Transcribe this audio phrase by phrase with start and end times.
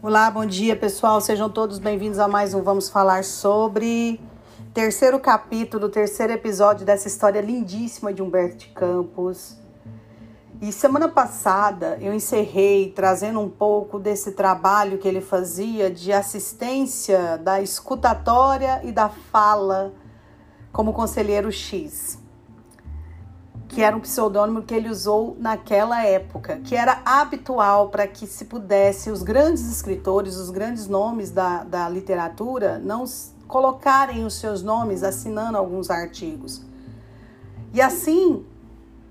[0.00, 4.20] Olá, bom dia pessoal, sejam todos bem-vindos a mais um Vamos Falar sobre.
[4.72, 9.56] Terceiro capítulo, terceiro episódio dessa história lindíssima de Humberto de Campos.
[10.62, 17.36] E semana passada eu encerrei trazendo um pouco desse trabalho que ele fazia de assistência
[17.36, 19.92] da escutatória e da fala
[20.70, 22.20] como conselheiro X
[23.78, 28.46] que era um pseudônimo que ele usou naquela época, que era habitual para que se
[28.46, 33.04] pudesse os grandes escritores, os grandes nomes da, da literatura, não
[33.46, 36.60] colocarem os seus nomes assinando alguns artigos.
[37.72, 38.44] E assim,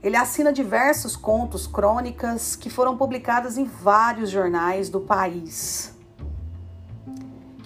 [0.03, 5.96] ele assina diversos contos, crônicas que foram publicadas em vários jornais do país.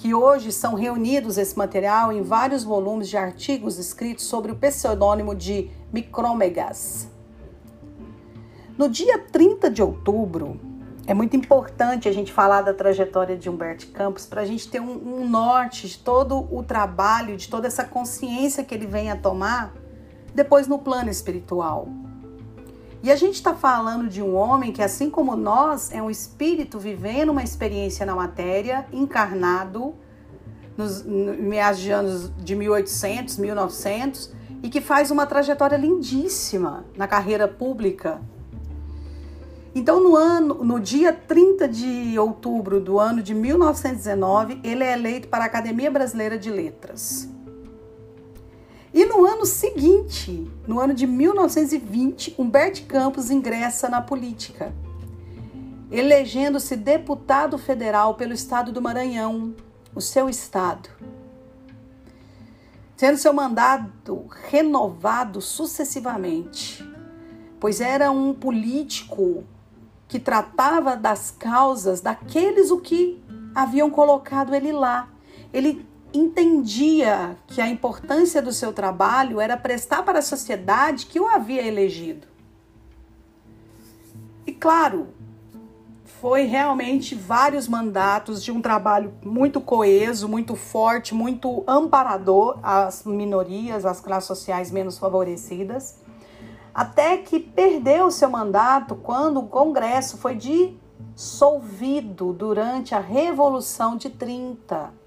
[0.01, 5.35] Que hoje são reunidos esse material em vários volumes de artigos escritos sobre o pseudônimo
[5.35, 7.07] de Micrômegas.
[8.75, 10.59] No dia 30 de outubro,
[11.05, 14.81] é muito importante a gente falar da trajetória de Humberto Campos para a gente ter
[14.81, 19.15] um, um, norte de todo o trabalho, de toda essa consciência que ele vem a
[19.15, 19.71] tomar
[20.33, 21.87] depois no plano espiritual.
[23.03, 26.77] E a gente está falando de um homem que, assim como nós, é um espírito
[26.77, 29.95] vivendo uma experiência na matéria, encarnado,
[30.77, 37.47] nos meados de anos de 1800, 1900, e que faz uma trajetória lindíssima na carreira
[37.47, 38.21] pública.
[39.73, 45.27] Então, no ano, no dia 30 de outubro do ano de 1919, ele é eleito
[45.27, 47.27] para a Academia Brasileira de Letras.
[48.93, 54.73] E no ano seguinte, no ano de 1920, Humberto Campos ingressa na política,
[55.89, 59.55] elegendo-se deputado federal pelo estado do Maranhão,
[59.95, 60.89] o seu estado
[63.01, 66.87] tendo seu mandato renovado sucessivamente,
[67.59, 69.43] pois era um político
[70.07, 73.19] que tratava das causas daqueles o que
[73.55, 75.09] haviam colocado ele lá.
[75.51, 75.83] Ele
[76.13, 81.65] entendia que a importância do seu trabalho era prestar para a sociedade que o havia
[81.65, 82.27] elegido.
[84.45, 85.07] E claro,
[86.21, 93.85] foi realmente vários mandatos de um trabalho muito coeso, muito forte, muito amparador às minorias,
[93.85, 95.99] às classes sociais menos favorecidas,
[96.73, 100.37] até que perdeu seu mandato quando o Congresso foi
[101.15, 105.00] dissolvido durante a Revolução de 30.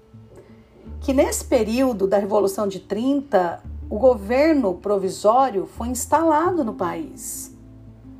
[1.01, 7.55] Que nesse período da Revolução de 30, o governo provisório foi instalado no país.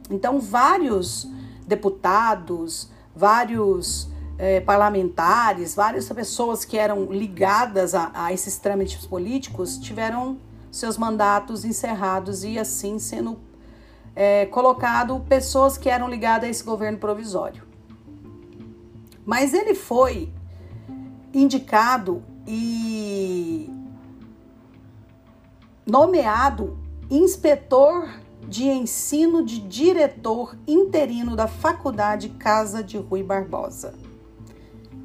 [0.10, 1.28] Então, vários
[1.68, 10.38] deputados, vários é, parlamentares, várias pessoas que eram ligadas a, a esses trâmites políticos tiveram
[10.72, 13.40] seus mandatos encerrados e assim sendo
[14.16, 17.64] é, colocado pessoas que eram ligadas a esse governo provisório.
[19.26, 20.32] Mas ele foi
[21.34, 23.70] indicado e
[25.86, 26.78] nomeado
[27.10, 28.08] inspetor
[28.48, 33.94] de ensino de diretor interino da Faculdade Casa de Rui Barbosa,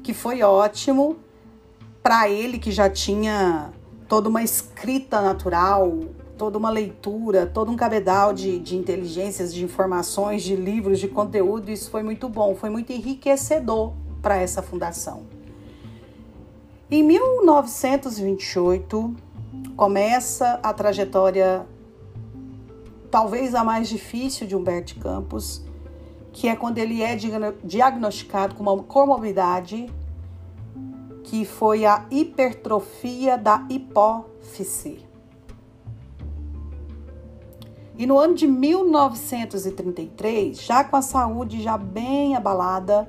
[0.03, 1.17] que foi ótimo
[2.03, 3.71] para ele que já tinha
[4.07, 5.99] toda uma escrita natural,
[6.37, 11.69] toda uma leitura, todo um cabedal de, de inteligências, de informações, de livros, de conteúdo.
[11.71, 15.40] Isso foi muito bom, foi muito enriquecedor para essa fundação.
[16.93, 19.15] Em 1928,
[19.77, 21.65] começa a trajetória
[23.09, 25.65] talvez a mais difícil de Humberto Campos,
[26.33, 27.15] que é quando ele é
[27.63, 29.89] diagnosticado com uma comorbidade
[31.23, 35.07] que foi a hipertrofia da hipófise.
[37.97, 43.07] E no ano de 1933, já com a saúde já bem abalada,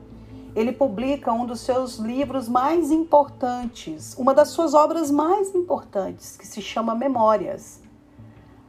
[0.55, 6.47] ele publica um dos seus livros mais importantes, uma das suas obras mais importantes, que
[6.47, 7.83] se chama Memórias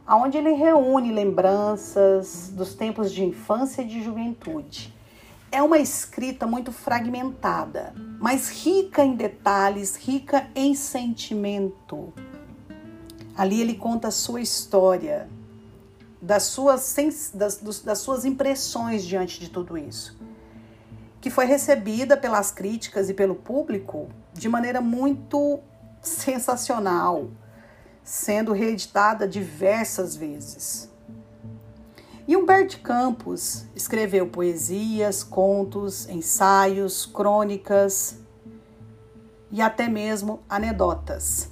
[0.06, 4.94] onde ele reúne lembranças dos tempos de infância e de juventude.
[5.50, 12.12] É uma escrita muito fragmentada, mas rica em detalhes, rica em sentimento.
[13.36, 15.28] Ali ele conta a sua história,
[16.20, 16.96] das suas,
[17.34, 20.16] das, das suas impressões diante de tudo isso,
[21.24, 25.58] que foi recebida pelas críticas e pelo público de maneira muito
[26.02, 27.30] sensacional,
[28.02, 30.92] sendo reeditada diversas vezes.
[32.28, 38.18] E Humberto Campos escreveu poesias, contos, ensaios, crônicas
[39.50, 41.48] e até mesmo anedotas.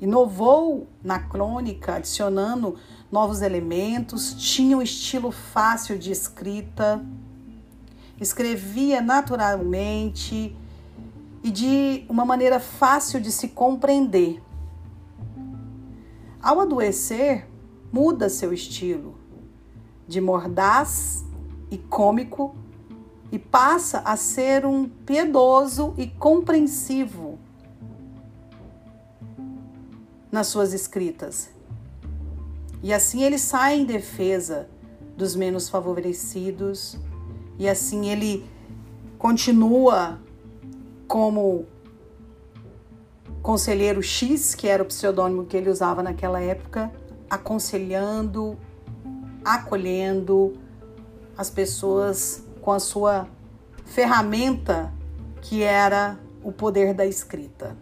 [0.00, 2.78] Inovou na crônica, adicionando
[3.10, 7.04] novos elementos, tinha um estilo fácil de escrita,
[8.22, 10.56] escrevia naturalmente
[11.42, 14.40] e de uma maneira fácil de se compreender.
[16.40, 17.48] Ao adoecer,
[17.92, 19.18] muda seu estilo
[20.06, 21.24] de mordaz
[21.70, 22.54] e cômico
[23.30, 27.38] e passa a ser um piedoso e compreensivo
[30.30, 31.50] nas suas escritas.
[32.82, 34.68] E assim ele sai em defesa
[35.16, 36.98] dos menos favorecidos,
[37.58, 38.44] e assim ele
[39.18, 40.18] continua
[41.06, 41.66] como
[43.42, 46.92] conselheiro X, que era o pseudônimo que ele usava naquela época,
[47.28, 48.56] aconselhando,
[49.44, 50.54] acolhendo
[51.36, 53.28] as pessoas com a sua
[53.84, 54.92] ferramenta
[55.40, 57.76] que era o poder da escrita.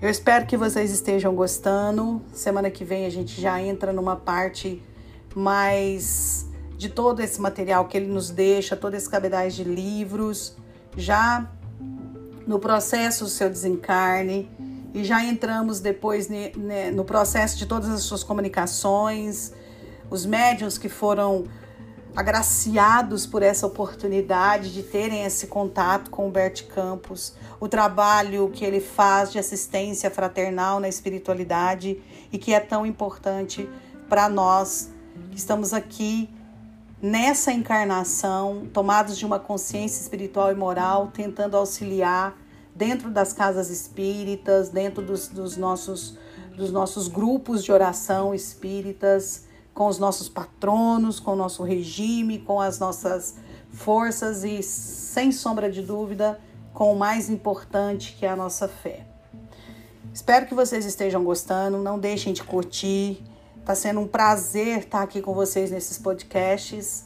[0.00, 2.20] Eu espero que vocês estejam gostando.
[2.32, 4.82] Semana que vem a gente já entra numa parte
[5.34, 6.50] mais
[6.82, 10.56] de todo esse material que ele nos deixa, todo esse cabedais de livros,
[10.96, 11.48] já
[12.44, 14.50] no processo do seu desencarne
[14.92, 16.28] e já entramos depois
[16.92, 19.52] no processo de todas as suas comunicações,
[20.10, 21.44] os médiums que foram
[22.16, 28.64] agraciados por essa oportunidade de terem esse contato com o Bert Campos, o trabalho que
[28.64, 32.02] ele faz de assistência fraternal na espiritualidade
[32.32, 33.70] e que é tão importante
[34.08, 34.90] para nós
[35.30, 36.28] que estamos aqui
[37.02, 42.38] nessa encarnação, tomados de uma consciência espiritual e moral, tentando auxiliar
[42.76, 46.16] dentro das casas espíritas, dentro dos, dos, nossos,
[46.56, 52.60] dos nossos grupos de oração espíritas, com os nossos patronos, com o nosso regime, com
[52.60, 53.34] as nossas
[53.72, 56.38] forças e, sem sombra de dúvida,
[56.72, 59.06] com o mais importante que é a nossa fé.
[60.14, 61.78] Espero que vocês estejam gostando.
[61.78, 63.24] Não deixem de curtir,
[63.64, 67.04] Tá sendo um prazer estar aqui com vocês nesses podcasts.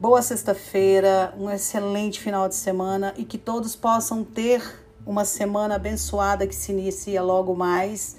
[0.00, 4.60] Boa sexta-feira, um excelente final de semana e que todos possam ter
[5.06, 8.16] uma semana abençoada que se inicia logo mais,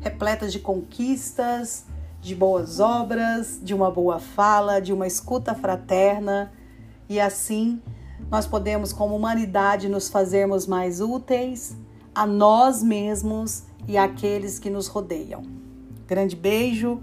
[0.00, 1.84] repleta de conquistas,
[2.22, 6.50] de boas obras, de uma boa fala, de uma escuta fraterna
[7.06, 7.82] e assim
[8.30, 11.76] nós podemos, como humanidade, nos fazermos mais úteis
[12.14, 15.42] a nós mesmos e àqueles que nos rodeiam.
[16.06, 17.02] Grande beijo